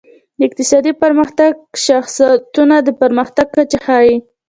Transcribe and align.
د 0.37 0.39
اقتصادي 0.49 0.91
پرمختګ 1.03 1.51
شاخصونه 1.85 2.75
د 2.87 2.89
پرمختګ 3.01 3.45
کچه 3.55 3.77
ښيي. 3.85 4.15